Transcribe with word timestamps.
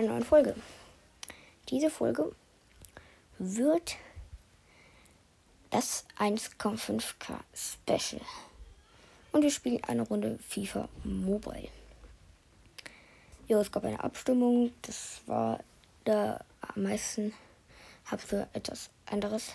einer 0.00 0.12
neuen 0.12 0.24
Folge. 0.24 0.54
Diese 1.68 1.90
Folge 1.90 2.34
wird 3.38 3.96
das 5.70 6.04
1,5K 6.18 7.38
Special. 7.54 8.22
Und 9.32 9.42
wir 9.42 9.50
spielen 9.50 9.84
eine 9.84 10.02
Runde 10.02 10.38
FIFA 10.48 10.88
Mobile. 11.04 11.68
Ja, 13.46 13.60
es 13.60 13.70
gab 13.70 13.84
eine 13.84 14.02
Abstimmung. 14.02 14.72
Das 14.82 15.20
war 15.26 15.60
da 16.04 16.42
am 16.60 16.82
meisten 16.82 17.32
habe 18.06 18.22
für 18.22 18.48
etwas 18.52 18.90
anderes. 19.06 19.52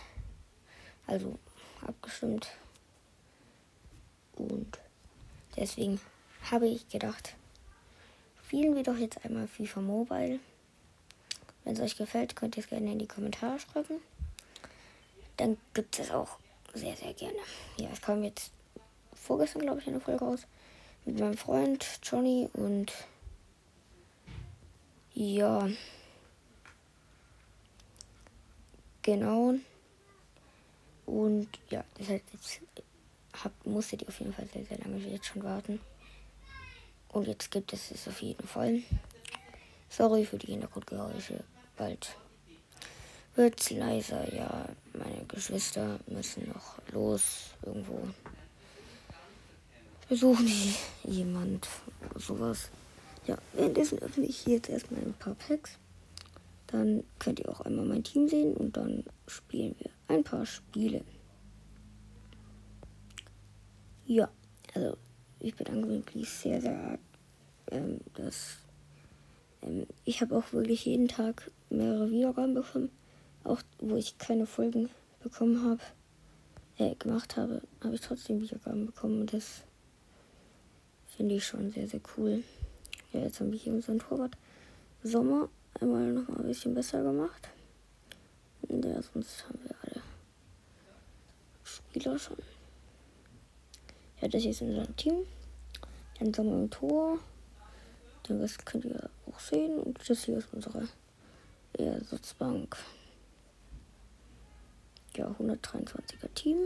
Also 1.08 1.38
abgestimmt. 1.82 2.48
Und 4.36 4.80
deswegen 5.58 6.00
habe 6.50 6.68
ich 6.68 6.88
gedacht, 6.88 7.36
spielen 8.46 8.76
wir 8.76 8.84
doch 8.84 8.98
jetzt 8.98 9.24
einmal 9.26 9.48
FIFA 9.48 9.82
Mobile. 9.82 10.40
Wenn 11.64 11.74
es 11.74 11.80
euch 11.80 11.98
gefällt, 11.98 12.36
könnt 12.36 12.56
ihr 12.58 12.64
es 12.64 12.70
gerne 12.70 12.92
in 12.92 13.00
die 13.00 13.08
Kommentare 13.08 13.60
schreiben. 13.60 14.00
Dann 15.38 15.58
gibt 15.74 15.98
es 15.98 16.12
auch 16.12 16.38
sehr, 16.74 16.96
sehr 16.96 17.14
gerne. 17.14 17.40
Ja, 17.78 17.90
es 17.92 18.02
kam 18.02 18.24
jetzt 18.24 18.52
vorgestern, 19.14 19.64
glaube 19.64 19.82
ich, 19.82 19.88
eine 19.88 20.00
Folge 20.00 20.24
raus. 20.24 20.42
Mit 21.06 21.20
meinem 21.20 21.38
Freund 21.38 21.86
Johnny 22.04 22.50
und 22.54 22.94
ja. 25.14 25.68
Genau. 29.02 29.56
Und 31.08 31.48
ja, 31.70 31.84
das 31.98 32.10
heißt, 32.10 32.24
jetzt 32.32 32.62
habt, 33.44 33.66
musstet 33.66 34.04
ihr 34.04 34.08
auf 34.08 34.20
jeden 34.20 34.34
Fall 34.34 34.48
sehr, 34.54 34.66
sehr 34.66 34.78
lange 34.78 34.98
jetzt 34.98 35.26
schon 35.26 35.44
warten. 35.44 35.80
Und 37.16 37.28
jetzt 37.28 37.50
gibt 37.50 37.72
es 37.72 37.92
es 37.92 38.10
auf 38.10 38.22
jeden 38.22 38.46
Fall. 38.46 38.82
Sorry 39.88 40.26
für 40.26 40.38
die 40.38 40.48
Hintergrundgeräusche. 40.48 41.46
Bald 41.78 42.14
wird 43.36 43.58
es 43.58 43.70
leiser. 43.70 44.36
Ja, 44.36 44.68
meine 44.92 45.24
Geschwister 45.26 45.98
müssen 46.08 46.50
noch 46.50 46.78
los 46.92 47.52
irgendwo. 47.66 48.06
Besuchen 50.10 50.46
die 50.46 50.76
jemand 51.10 51.70
sowas. 52.18 52.70
Ja, 53.26 53.38
währenddessen 53.54 54.00
öffne 54.00 54.26
ich 54.26 54.46
jetzt 54.46 54.68
erstmal 54.68 55.00
ein 55.00 55.14
paar 55.14 55.36
Packs. 55.36 55.78
Dann 56.68 57.06
könnt 57.18 57.40
ihr 57.40 57.48
auch 57.48 57.62
einmal 57.62 57.86
mein 57.86 58.04
Team 58.04 58.28
sehen 58.28 58.54
und 58.56 58.76
dann 58.76 59.06
spielen 59.28 59.74
wir 59.80 59.90
ein 60.10 60.26
paar 60.26 60.46
Spiele. 60.46 61.06
Ja, 64.06 64.30
also 64.74 64.98
ich 65.46 65.56
bedanke 65.56 65.88
mich 65.88 66.06
wirklich 66.06 66.30
sehr, 66.30 66.60
sehr 66.60 66.98
ähm, 67.72 68.00
dass 68.16 68.58
ähm, 69.62 69.86
ich 70.04 70.22
habe 70.22 70.36
auch 70.36 70.54
wirklich 70.54 70.86
jeden 70.86 71.08
Tag 71.08 71.52
mehrere 71.70 72.10
Wiedergaben 72.10 72.54
bekommen, 72.54 72.90
auch 73.44 73.62
wo 73.80 73.96
ich 73.96 74.18
keine 74.18 74.46
Folgen 74.46 74.90
bekommen 75.22 75.64
habe, 75.64 75.82
äh, 76.78 76.96
gemacht 76.96 77.38
habe, 77.38 77.62
habe 77.84 77.96
ich 77.96 78.02
trotzdem 78.02 78.42
Wiedergaben 78.42 78.86
bekommen 78.86 79.22
und 79.22 79.34
das 79.34 79.62
finde 81.16 81.36
ich 81.36 81.46
schon 81.46 81.72
sehr, 81.72 81.88
sehr 81.88 82.02
cool. 82.18 82.44
Ja, 83.14 83.22
jetzt 83.22 83.40
haben 83.40 83.52
wir 83.52 83.60
hier 83.60 83.74
unseren 83.74 84.00
Torwart 84.00 84.38
Sommer 85.04 85.50
einmal 85.80 86.12
noch 86.12 86.28
mal 86.28 86.40
ein 86.40 86.48
bisschen 86.48 86.74
besser 86.74 87.04
gemacht. 87.04 87.50
Ja, 88.68 89.02
sonst 89.02 89.48
haben 89.48 89.60
wir 89.64 89.76
alle 89.84 90.02
Spieler 91.64 92.18
schon. 92.18 92.38
Ja, 94.22 94.28
das 94.28 94.44
ist 94.44 94.62
unser 94.62 94.96
Team. 94.96 95.26
Sommer 96.34 96.56
im 96.56 96.70
Tor. 96.70 97.20
Rest 98.30 98.66
könnt 98.66 98.86
ihr 98.86 99.10
auch 99.28 99.40
sehen. 99.40 99.80
Und 99.80 100.10
das 100.10 100.24
hier 100.24 100.38
ist 100.38 100.54
unsere 100.54 100.88
Ersatzbank. 101.74 102.78
Ja, 105.16 105.28
123er 105.40 106.34
Team. 106.34 106.58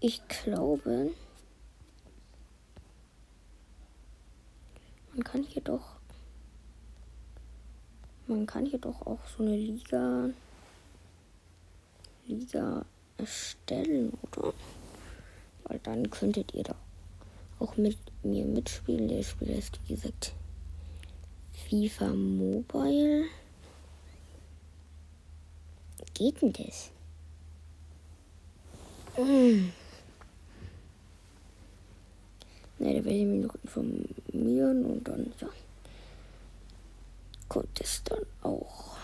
Ich 0.00 0.26
glaube, 0.28 1.12
man 5.12 5.22
kann 5.24 5.44
hier 5.44 5.62
doch 5.62 5.96
man 8.26 8.46
kann 8.46 8.66
hier 8.66 8.78
doch 8.78 9.06
auch 9.06 9.20
so 9.36 9.42
eine 9.42 9.56
Liga 9.56 10.30
Liga 12.26 12.84
erstellen, 13.18 14.16
oder? 14.22 14.54
Weil 15.72 15.80
dann 15.84 16.10
könntet 16.10 16.52
ihr 16.52 16.64
da 16.64 16.74
auch 17.58 17.78
mit 17.78 17.96
mir 18.22 18.44
mitspielen. 18.44 19.08
Der 19.08 19.22
Spieler 19.22 19.56
ist 19.56 19.78
wie 19.86 19.94
gesagt 19.94 20.34
FIFA 21.70 22.08
Mobile. 22.08 23.24
Geht 26.12 26.42
denn 26.42 26.52
das? 26.52 26.90
Mmh. 29.16 29.72
Ne, 32.78 32.94
da 32.94 33.04
werde 33.04 33.10
ich 33.10 33.24
mich 33.24 33.46
noch 33.46 33.54
informieren 33.62 34.84
und 34.84 35.08
dann, 35.08 35.32
ja, 35.40 35.48
kommt 37.48 37.80
es 37.80 38.02
dann 38.04 38.26
auch. 38.42 38.98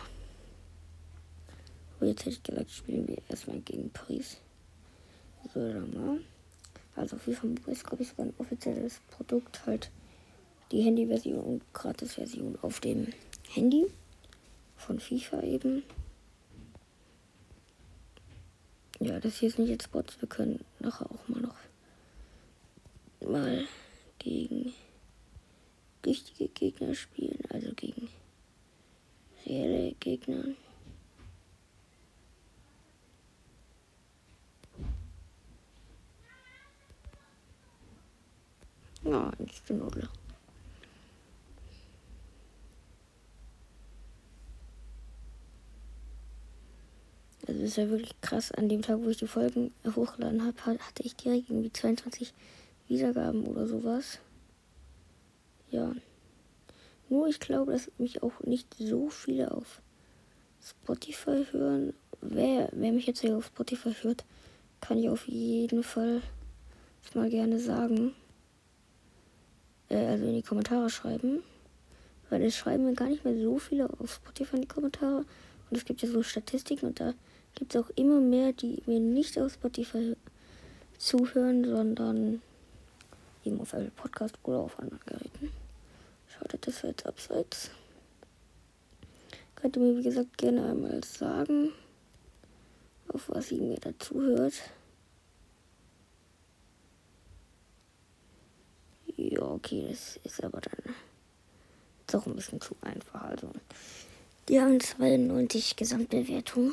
Aber 1.97 2.07
jetzt 2.09 2.27
hätte 2.27 2.31
ich 2.31 2.43
gesagt, 2.43 2.71
spielen 2.71 3.09
wir 3.09 3.17
erstmal 3.31 3.61
gegen 3.61 3.89
Paris. 3.89 4.37
So, 5.55 5.61
dann 5.61 5.95
mal. 5.95 6.21
Also 6.99 7.17
FIFA 7.17 7.47
Mobile 7.47 7.73
ist, 7.73 7.85
glaube 7.85 8.03
ich, 8.03 8.09
sogar 8.09 8.27
ein 8.27 8.35
offizielles 8.39 9.01
Produkt, 9.11 9.67
halt 9.67 9.91
die 10.73 10.83
Handy-Version 10.83 11.39
und 11.39 11.63
Gratis-Version 11.73 12.59
auf 12.63 12.81
dem 12.81 13.09
Handy 13.49 13.87
von 14.77 15.01
FIFA 15.01 15.43
eben. 15.43 15.83
Ja, 19.01 19.21
das 19.21 19.37
hier 19.37 19.49
ist 19.49 19.59
nicht 19.59 19.69
jetzt 19.69 19.93
Bots. 19.93 20.21
Wir 20.21 20.29
können 20.29 20.65
nachher 20.81 21.11
auch 21.11 21.29
mal 21.29 21.41
noch 21.41 21.55
mal 23.21 23.67
gegen 24.19 24.73
richtige 26.05 26.49
Gegner 26.49 26.95
spielen, 26.95 27.39
also 27.51 27.73
gegen 27.75 28.09
reelle 29.47 29.93
Gegner. 30.01 30.45
1 39.15 39.65
zu 39.65 39.75
0. 39.75 40.09
Also 47.47 47.63
ist 47.63 47.77
ja 47.79 47.89
wirklich 47.89 48.21
krass. 48.21 48.53
An 48.53 48.69
dem 48.69 48.83
Tag, 48.83 48.99
wo 49.01 49.09
ich 49.09 49.17
die 49.17 49.27
Folgen 49.27 49.73
hochgeladen 49.97 50.45
habe, 50.45 50.61
hatte 50.67 51.03
ich 51.03 51.17
direkt 51.17 51.49
irgendwie 51.49 51.73
22 51.73 52.35
Wiedergaben 52.89 53.47
oder 53.47 53.67
sowas. 53.67 54.19
Ja. 55.71 55.95
Nur 57.09 57.27
ich 57.29 57.41
glaube, 57.41 57.73
dass 57.73 57.91
mich 57.97 58.23
auch 58.23 58.41
nicht 58.41 58.75
so 58.79 59.09
viele 59.09 59.51
auf 59.51 59.81
Spotify 60.63 61.47
hören. 61.51 61.95
Wer, 62.21 62.69
wer 62.73 62.93
mich 62.93 63.07
jetzt 63.07 63.21
hier 63.21 63.37
auf 63.37 63.47
Spotify 63.47 63.95
hört, 64.03 64.25
kann 64.81 64.99
ich 64.99 65.09
auf 65.09 65.27
jeden 65.27 65.83
Fall 65.83 66.21
mal 67.15 67.31
gerne 67.31 67.59
sagen. 67.59 68.15
Äh, 69.89 70.07
also 70.07 70.25
in 70.27 70.35
die 70.35 70.43
Kommentare 70.43 70.91
schreiben. 70.91 71.43
Weil 72.31 72.43
es 72.43 72.57
schreiben 72.57 72.85
mir 72.85 72.95
gar 72.95 73.09
nicht 73.09 73.25
mehr 73.25 73.39
so 73.41 73.59
viele 73.59 73.89
auf 73.99 74.15
Spotify 74.15 74.57
in 74.57 74.63
die 74.63 74.69
Kommentare. 74.69 75.25
Und 75.71 75.77
es 75.77 75.85
gibt 75.85 76.03
ja 76.03 76.09
so 76.09 76.23
Statistiken 76.23 76.87
und 76.87 77.01
da 77.01 77.15
gibt 77.55 77.75
es 77.75 77.83
auch 77.83 77.91
immer 77.97 78.21
mehr, 78.21 78.53
die 78.53 78.83
mir 78.87 79.01
nicht 79.01 79.39
auf 79.39 79.55
Spotify 79.55 80.15
zuhören, 80.99 81.65
sondern 81.65 82.43
eben 83.45 83.61
auf 83.61 83.73
Apple 83.73 83.91
Podcast 83.97 84.39
oder 84.45 84.59
auf 84.59 84.79
anderen 84.79 85.01
Geräten. 85.07 85.51
Schaut 86.29 86.55
das 86.61 86.83
jetzt 86.83 87.07
abseits. 87.07 87.71
Könnt 89.57 89.77
ihr 89.77 89.83
mir, 89.83 89.99
wie 89.99 90.03
gesagt, 90.03 90.39
gerne 90.39 90.71
einmal 90.71 91.03
sagen, 91.03 91.73
auf 93.09 93.29
was 93.29 93.51
ihr 93.51 93.63
mir 93.63 93.81
dazu 93.81 94.21
hört. 94.21 94.55
Ja, 99.19 99.43
okay, 99.43 99.85
das 99.89 100.21
ist 100.23 100.45
aber 100.45 100.61
dann 100.61 100.95
auch 102.15 102.25
ein 102.25 102.37
bisschen 102.37 102.61
zu 102.61 102.77
einfach. 102.83 103.21
Also, 103.23 103.51
die 104.49 104.61
haben 104.61 104.79
92 104.79 105.75
Gesamtbewertungen. 105.75 106.73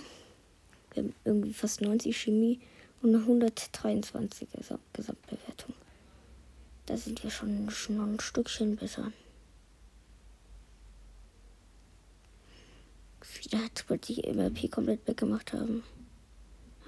Wir 0.93 1.03
haben 1.03 1.15
irgendwie 1.25 1.53
fast 1.53 1.81
90 1.81 2.15
Chemie 2.15 2.59
und 3.01 3.15
123 3.15 4.47
Gesamtbewertungen. 4.93 5.75
Da 6.85 6.95
sind 6.97 7.23
wir 7.23 7.31
schon, 7.31 7.71
schon 7.71 7.99
ein 7.99 8.19
Stückchen 8.19 8.75
besser. 8.75 9.11
Wieder 13.41 13.63
hat 13.63 13.85
plötzlich 13.87 14.23
MLP 14.23 14.71
komplett 14.71 15.07
weggemacht 15.07 15.51
haben. 15.51 15.83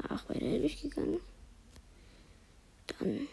Ach, 0.07 0.30
weiter 0.30 0.59
durchgegangen. 0.59 1.19
Dann 3.00 3.27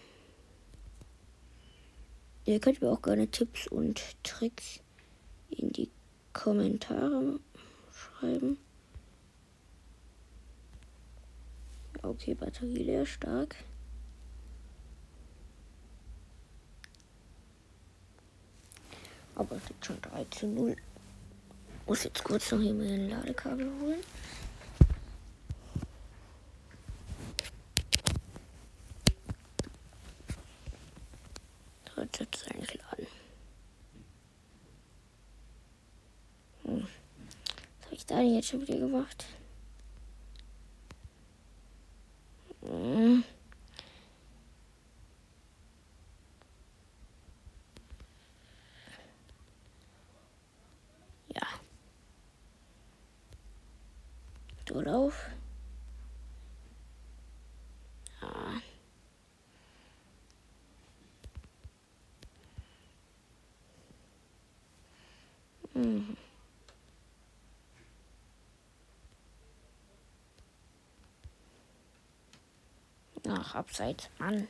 Ihr 2.47 2.61
könnt 2.61 2.83
mir 2.83 2.91
auch 2.91 3.01
gerne 3.01 3.27
Tipps 3.29 3.67
und 3.69 4.03
Tricks 4.23 4.81
in 5.49 5.73
die 5.73 5.91
Kommentare 6.35 7.41
schreiben. 7.91 8.59
Okay, 12.03 12.35
Batterie 12.35 12.83
leer, 12.83 13.07
stark. 13.07 13.57
Aber 19.37 19.57
es 19.57 19.65
steht 19.65 19.87
schon 19.87 20.01
3 20.03 20.25
zu 20.27 20.47
0. 20.47 20.77
Muss 21.87 22.05
jetzt 22.05 22.23
kurz 22.25 22.53
noch 22.53 22.61
hier 22.61 22.75
mein 22.75 23.09
Ladekabel 23.09 23.71
holen. 23.81 24.01
Jetzt 32.21 32.21
jetzt 32.21 32.51
eigentlich 32.55 32.75
laden. 32.75 33.07
Hm. 36.65 36.87
Was 37.91 38.07
habe 38.25 38.35
jetzt 38.37 38.49
schon 38.49 38.61
wieder 38.63 38.79
gemacht? 38.79 39.27
Hm. 42.63 43.23
Ja. 51.35 51.47
Durchlauf. 54.65 55.29
Ja. 58.23 58.61
Mhm. 65.75 66.14
Ach, 73.29 73.55
abseits, 73.55 74.09
Mann. 74.19 74.49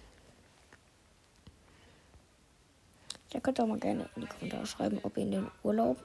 Ihr 3.33 3.41
könnt 3.41 3.61
auch 3.61 3.67
mal 3.67 3.79
gerne 3.79 4.09
in 4.15 4.23
die 4.23 4.29
Kommentare 4.29 4.67
schreiben, 4.67 4.99
ob 5.03 5.17
ihr 5.17 5.25
in 5.25 5.31
den 5.31 5.51
Urlaub 5.63 6.05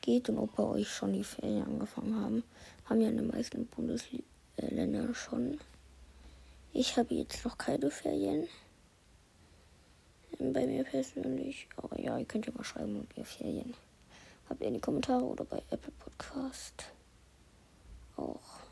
geht 0.00 0.28
und 0.28 0.38
ob 0.38 0.54
bei 0.56 0.62
euch 0.62 0.88
schon 0.88 1.12
die 1.12 1.24
Ferien 1.24 1.64
angefangen 1.64 2.20
haben. 2.20 2.44
Haben 2.86 3.00
ja 3.00 3.08
in 3.08 3.16
den 3.16 3.28
meisten 3.28 3.66
Bundesländern 3.66 5.14
schon. 5.14 5.58
Ich 6.72 6.96
habe 6.96 7.14
jetzt 7.14 7.44
noch 7.44 7.56
keine 7.56 7.90
Ferien. 7.90 8.48
Bei 10.38 10.66
mir 10.66 10.84
persönlich. 10.84 11.68
Aber 11.76 11.98
ja, 12.00 12.18
ihr 12.18 12.24
könnt 12.24 12.46
ja 12.46 12.52
mal 12.52 12.64
schreiben, 12.64 13.00
ob 13.00 13.16
ihr 13.16 13.24
Ferien 13.24 13.74
habt 14.48 14.60
ihr 14.60 14.68
in 14.68 14.74
die 14.74 14.80
Kommentare 14.80 15.24
oder 15.24 15.44
bei 15.44 15.62
Apple 15.70 15.92
Podcast 15.98 16.84
auch. 18.16 18.63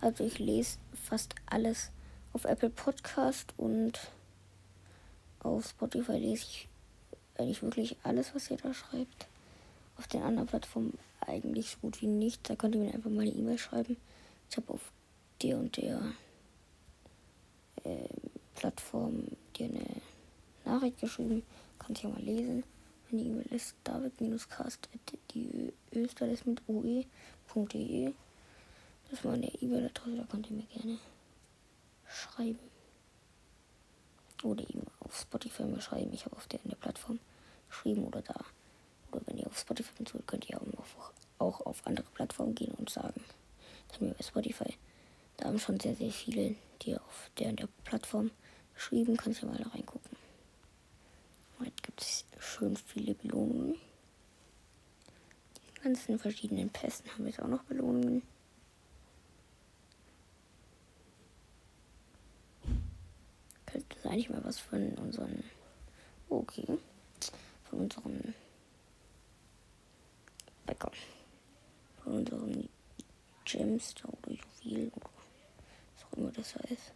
Also 0.00 0.24
ich 0.24 0.38
lese 0.38 0.78
fast 0.92 1.34
alles 1.46 1.90
auf 2.32 2.44
Apple 2.44 2.70
Podcast 2.70 3.52
und 3.56 3.98
auf 5.40 5.68
Spotify 5.68 6.18
lese 6.18 6.44
ich 6.44 6.68
eigentlich 7.36 7.62
wirklich 7.62 7.96
alles, 8.02 8.34
was 8.34 8.50
ihr 8.50 8.56
da 8.56 8.74
schreibt. 8.74 9.26
Auf 9.96 10.06
den 10.06 10.22
anderen 10.22 10.46
Plattformen 10.46 10.98
eigentlich 11.20 11.70
so 11.70 11.78
gut 11.82 12.00
wie 12.00 12.06
nichts. 12.06 12.48
Da 12.48 12.56
könnt 12.56 12.74
ihr 12.74 12.80
mir 12.80 12.94
einfach 12.94 13.10
mal 13.10 13.22
eine 13.22 13.30
E-Mail 13.30 13.58
schreiben. 13.58 13.96
Ich 14.50 14.56
habe 14.56 14.72
auf 14.72 14.92
der 15.42 15.58
und 15.58 15.76
der 15.76 16.00
äh, 17.84 18.08
Plattform 18.54 19.24
dir 19.56 19.66
eine 19.66 19.86
Nachricht 20.64 21.00
geschrieben. 21.00 21.42
Kannst 21.78 22.02
ja 22.02 22.08
mal 22.10 22.22
lesen. 22.22 22.64
Meine 23.10 23.24
E-Mail 23.24 23.46
ist 23.50 23.74
david-cast 23.84 24.88
die 25.32 25.72
Öster 25.92 26.28
ist 26.28 26.46
mit 26.46 26.62
oe.de. 26.68 28.12
Das 29.10 29.20
ist 29.20 29.24
meine 29.24 29.46
E-Mail-Adresse, 29.46 30.16
da 30.16 30.24
könnt 30.24 30.50
ihr 30.50 30.56
mir 30.56 30.66
gerne 30.66 30.98
schreiben. 32.06 32.58
Oder 34.42 34.62
eben 34.62 34.86
auf 35.00 35.18
Spotify 35.18 35.64
mir 35.64 35.80
schreiben. 35.80 36.12
Ich 36.12 36.24
habe 36.24 36.36
auf 36.36 36.46
der, 36.46 36.60
in 36.62 36.70
der 36.70 36.76
Plattform 36.76 37.18
geschrieben 37.68 38.04
oder 38.04 38.22
da. 38.22 38.44
Oder 39.10 39.22
wenn 39.26 39.38
ihr 39.38 39.46
auf 39.46 39.58
Spotify 39.58 39.90
bin, 39.94 40.26
könnt 40.26 40.48
ihr 40.48 40.60
auch, 40.60 40.66
auch 41.38 41.66
auf 41.66 41.86
andere 41.86 42.06
Plattformen 42.14 42.54
gehen 42.54 42.72
und 42.74 42.90
sagen. 42.90 43.24
Dann 43.88 44.08
mir 44.08 44.14
bei 44.14 44.22
Spotify. 44.22 44.76
Da 45.38 45.46
haben 45.46 45.58
schon 45.58 45.80
sehr, 45.80 45.94
sehr 45.94 46.10
viele, 46.10 46.54
die 46.82 46.96
auf 46.96 47.30
der, 47.38 47.52
der 47.52 47.68
Plattform 47.84 48.30
geschrieben. 48.74 49.16
Kannst 49.16 49.42
du 49.42 49.46
mal 49.46 49.56
da 49.56 49.68
reingucken. 49.70 50.16
Heute 51.58 51.82
gibt 51.82 52.02
es 52.02 52.24
schön 52.38 52.76
viele 52.76 53.14
Belohnungen. 53.14 53.76
Die 55.56 55.80
ganzen 55.80 56.18
verschiedenen 56.18 56.70
Pässen 56.70 57.10
haben 57.12 57.26
jetzt 57.26 57.40
auch 57.40 57.48
noch 57.48 57.62
Belohnungen. 57.64 58.22
Das 64.08 64.14
eigentlich 64.14 64.30
mal 64.30 64.42
was 64.42 64.58
von 64.58 64.94
unseren. 64.94 65.44
Okay. 66.30 66.78
Von 67.64 67.80
unseren. 67.80 68.34
Bäcker. 70.64 70.90
Von 72.02 72.14
unseren 72.14 72.70
Gems 73.44 73.94
oder 74.04 74.32
Juwelen 74.32 74.88
oder 74.92 75.10
was 75.94 76.06
auch 76.06 76.16
immer 76.16 76.30
das 76.30 76.54
heißt. 76.56 76.94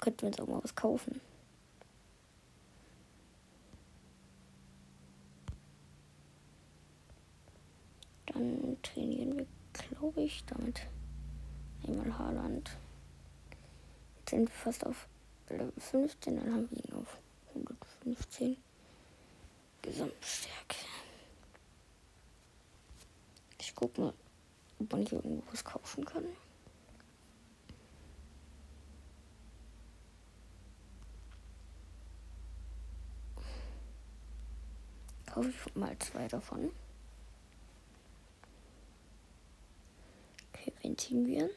Könnten 0.00 0.22
wir 0.22 0.28
uns 0.28 0.40
auch 0.40 0.46
mal 0.46 0.62
was 0.62 0.74
kaufen. 0.74 1.20
Dann 8.26 8.78
trainieren 8.82 9.36
wir, 9.36 9.46
glaube 9.74 10.22
ich, 10.22 10.42
damit 10.46 10.86
einmal 11.86 12.18
Haarland. 12.18 12.70
Jetzt 14.20 14.30
sind 14.30 14.48
wir 14.48 14.54
fast 14.54 14.86
auf 14.86 15.08
Level 15.52 15.72
15, 15.78 16.36
dann 16.36 16.52
haben 16.52 16.70
wir 16.70 16.78
ihn 16.78 16.94
auf 16.94 17.18
115 17.54 18.56
Gesamtstärke. 19.82 20.76
Ich 23.60 23.74
guck 23.74 23.96
mal, 23.98 24.14
ob 24.78 24.92
man 24.92 25.06
hier 25.06 25.18
irgendwo 25.18 25.42
was 25.50 25.64
kaufen 25.64 26.04
kann. 26.04 26.24
Kaufe 35.26 35.48
ich 35.48 35.74
mal 35.74 35.98
zwei 35.98 36.28
davon. 36.28 36.70
Okay, 40.52 40.72
wen 40.82 40.98
ziehen 40.98 41.26
wir? 41.26 41.48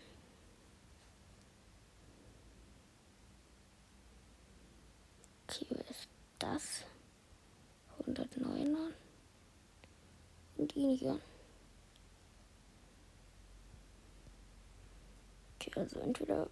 Okay, 5.48 5.66
wer 5.70 5.90
ist 5.90 6.08
das? 6.46 6.86
109er. 8.06 8.94
Und 10.58 10.76
ihn 10.76 10.96
hier. 10.98 11.20
Okay, 15.56 15.72
also 15.76 16.00
entweder 16.00 16.50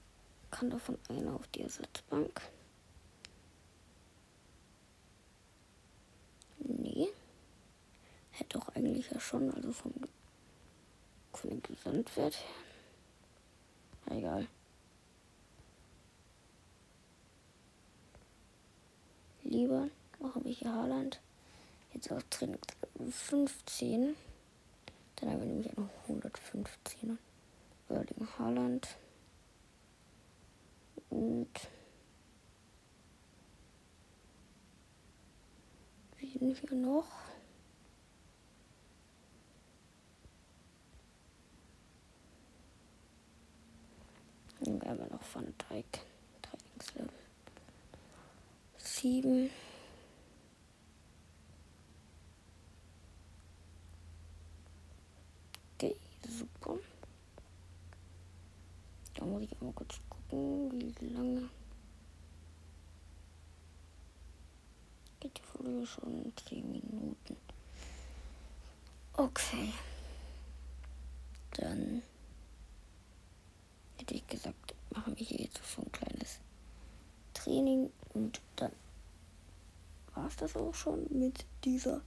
kann 0.52 0.70
davon 0.70 0.98
einer 1.10 1.34
auf 1.34 1.48
die 1.48 1.62
Ersatzbank. 1.62 2.42
Nee. 6.60 7.10
Hätte 8.32 8.60
auch 8.60 8.70
eigentlich 8.70 9.10
ja 9.12 9.20
schon, 9.20 9.54
also 9.54 9.72
vom, 9.72 9.94
von 11.34 11.62
Gesamtwert 11.62 12.36
her. 12.36 14.18
Egal. 14.18 14.48
Lieber 19.54 19.88
machen 20.20 20.44
wir 20.46 20.52
hier 20.52 20.74
Haarland. 20.74 21.22
Jetzt 21.94 22.12
auf 22.12 22.24
Training 22.32 22.58
15. 23.08 24.16
Dann 25.18 25.30
haben 25.30 25.40
wir 25.42 25.46
nämlich 25.46 25.78
noch 25.78 25.90
115. 26.08 27.20
Erling 27.88 28.28
Haaland. 28.40 28.88
Und 31.12 31.52
sind 36.20 36.72
wir 36.72 36.76
noch? 36.76 37.06
Dann 44.62 44.82
haben 44.82 44.98
wir 44.98 45.10
noch 45.12 45.36
Van 45.36 45.54
Dijk. 45.70 46.00
Trainingslevel 46.42 47.23
sieben. 49.04 49.50
Okay, 55.76 55.94
super. 56.26 56.78
Da 59.16 59.26
muss 59.26 59.42
ich 59.44 59.60
mal 59.60 59.74
kurz 59.74 60.00
gucken, 60.10 60.96
wie 61.02 61.08
lange. 61.10 61.50
Geht 65.20 65.38
die 65.38 65.42
Folge 65.42 65.86
schon 65.86 66.32
10 66.48 66.72
Minuten. 66.72 67.36
Okay. 69.18 69.74
Dann 71.58 72.02
hätte 73.98 74.14
ich 74.14 74.26
gesagt, 74.28 74.74
machen 74.92 75.18
wir 75.18 75.26
hier 75.26 75.42
jetzt 75.42 75.60
so 75.76 75.82
ein 75.82 75.92
kleines 75.92 76.40
Training 77.34 77.92
und 78.14 78.40
dann 78.56 78.72
war 80.16 80.28
es 80.28 80.36
das 80.36 80.56
auch 80.56 80.74
schon 80.74 81.06
mit 81.10 81.46
dieser 81.64 82.02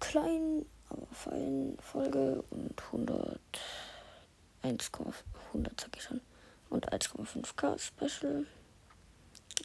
kleinen, 0.00 0.66
aber 0.88 1.06
feinen 1.12 1.78
Folge 1.78 2.42
und 2.50 2.80
100 2.86 3.40
1,100 4.62 5.80
sag 5.80 5.96
ich 5.96 6.02
schon 6.02 6.20
und 6.70 6.92
1,5k 6.92 7.78
Special. 7.78 8.46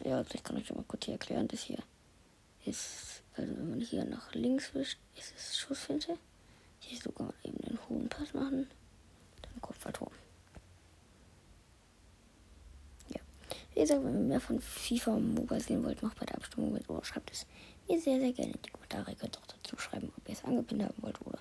Ja, 0.03 0.17
also 0.17 0.31
ich 0.33 0.43
kann 0.43 0.57
euch 0.57 0.74
mal 0.74 0.83
kurz 0.88 1.05
hier 1.05 1.13
erklären, 1.13 1.47
das 1.47 1.62
hier 1.62 1.79
ist, 2.65 3.24
also 3.36 3.55
wenn 3.55 3.69
man 3.69 3.81
hier 3.81 4.03
nach 4.03 4.33
links 4.33 4.74
wischt, 4.74 5.00
ist 5.15 5.33
es 5.36 5.57
Schussfinte. 5.57 6.17
Hier 6.79 7.00
sogar 7.00 7.33
eben 7.43 7.63
einen 7.63 7.79
hohen 7.88 8.09
Pass 8.09 8.33
machen, 8.33 8.69
dann 9.41 9.62
Kopfballtor. 9.62 10.12
Wie 13.77 13.81
gesagt, 13.81 14.03
wenn 14.03 14.15
ihr 14.15 14.22
mehr 14.22 14.41
von 14.41 14.60
FIFA 14.60 15.17
und 15.17 15.36
Mobile 15.36 15.62
sehen 15.62 15.84
wollt, 15.84 16.01
macht 16.01 16.19
bei 16.19 16.25
der 16.25 16.36
Abstimmung 16.36 16.74
mit 16.74 16.89
oder 16.89 17.05
schreibt 17.05 17.31
es 17.31 17.46
mir 17.88 18.01
sehr, 18.01 18.19
sehr 18.19 18.34
gerne 18.34 18.53
in 18.53 18.62
die 18.65 18.72
Kommentare. 18.72 19.12
Ihr 19.12 19.17
könnt 19.17 19.38
auch 19.38 19.46
dazu 19.46 19.77
schreiben, 19.77 20.12
ob 20.17 20.27
ihr 20.27 20.34
es 20.34 20.43
angepinnt 20.43 20.81
haben 20.81 20.96
wollt 21.03 21.22
oder 21.24 21.38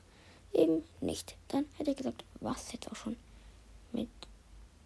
eben 0.53 0.83
nicht. 1.01 1.35
Dann 1.49 1.65
hätte 1.79 1.93
ich 1.93 1.97
gesagt, 1.97 2.27
war 2.41 2.55
es 2.55 2.71
jetzt 2.73 2.91
auch 2.91 2.95
schon 2.95 3.17
mit 3.93 4.11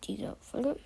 dieser 0.05 0.37
Folge. 0.37 0.77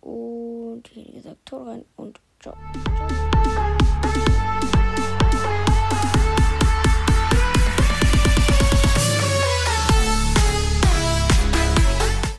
Und 0.00 0.84
wie 0.94 1.12
gesagt, 1.12 1.44
Tor 1.44 1.66
rein 1.66 1.84
und 1.96 2.20
ciao. 2.40 2.56
ciao. 2.72 3.71